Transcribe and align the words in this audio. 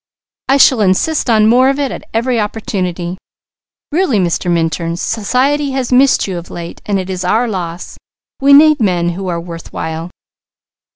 I 0.49 0.57
shall 0.57 0.81
insist 0.81 1.29
on 1.29 1.45
more 1.45 1.69
of 1.69 1.77
it, 1.77 1.91
at 1.91 2.09
every 2.11 2.39
opportunity! 2.39 3.19
Really, 3.91 4.17
Mr. 4.17 4.49
Minturn, 4.49 4.97
society 4.97 5.73
has 5.73 5.93
missed 5.93 6.25
you 6.25 6.39
of 6.39 6.49
late, 6.49 6.81
and 6.87 6.97
it 6.99 7.07
is 7.07 7.23
our 7.23 7.47
loss. 7.47 7.99
We 8.41 8.51
need 8.51 8.79
men 8.79 9.09
who 9.09 9.27
are 9.27 9.39
worth 9.39 9.71
while." 9.71 10.09